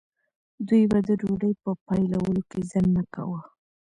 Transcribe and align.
دوی 0.67 0.83
به 0.91 0.99
د 1.07 1.09
ډوډۍ 1.21 1.53
په 1.63 1.71
پیلولو 1.85 2.41
کې 2.49 2.59
ځنډ 2.71 2.89
نه 2.97 3.03
کاوه. 3.13 3.41